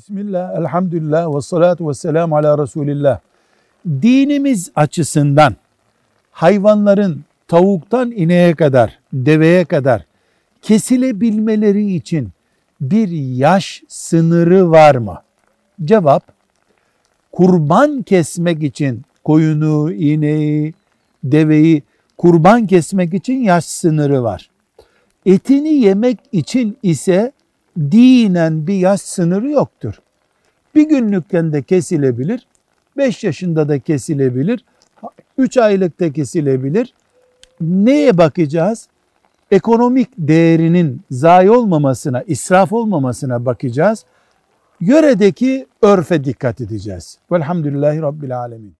Bismillah, 0.00 0.58
elhamdülillah 0.58 1.36
ve 1.36 1.40
salatu 1.40 1.88
ve 1.88 1.94
selamu 1.94 2.36
ala 2.36 2.62
Resulillah. 2.62 3.20
Dinimiz 3.86 4.70
açısından 4.74 5.56
hayvanların 6.30 7.24
tavuktan 7.48 8.10
ineğe 8.10 8.54
kadar, 8.54 8.98
deveye 9.12 9.64
kadar 9.64 10.04
kesilebilmeleri 10.62 11.94
için 11.94 12.28
bir 12.80 13.08
yaş 13.36 13.82
sınırı 13.88 14.70
var 14.70 14.94
mı? 14.94 15.22
Cevap, 15.84 16.22
kurban 17.32 18.02
kesmek 18.02 18.62
için 18.62 19.02
koyunu, 19.24 19.92
ineği, 19.92 20.74
deveyi 21.24 21.82
kurban 22.18 22.66
kesmek 22.66 23.14
için 23.14 23.42
yaş 23.42 23.64
sınırı 23.64 24.22
var. 24.22 24.50
Etini 25.26 25.74
yemek 25.74 26.18
için 26.32 26.78
ise 26.82 27.32
dinen 27.78 28.66
bir 28.66 28.74
yaş 28.74 29.00
sınırı 29.00 29.50
yoktur. 29.50 29.94
Bir 30.74 30.88
günlükken 30.88 31.52
de 31.52 31.62
kesilebilir, 31.62 32.46
5 32.96 33.24
yaşında 33.24 33.68
da 33.68 33.78
kesilebilir, 33.78 34.64
3 35.38 35.56
aylıkta 35.56 36.12
kesilebilir. 36.12 36.94
Neye 37.60 38.18
bakacağız? 38.18 38.88
Ekonomik 39.50 40.08
değerinin 40.18 41.00
zayi 41.10 41.50
olmamasına, 41.50 42.22
israf 42.22 42.72
olmamasına 42.72 43.46
bakacağız. 43.46 44.04
Yöredeki 44.80 45.66
örfe 45.82 46.24
dikkat 46.24 46.60
edeceğiz. 46.60 47.18
Velhamdülillahi 47.32 48.02
Rabbil 48.02 48.38
Alemin. 48.38 48.79